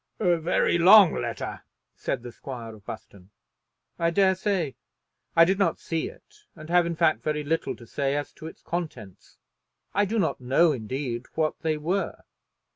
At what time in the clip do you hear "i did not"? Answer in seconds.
5.35-5.77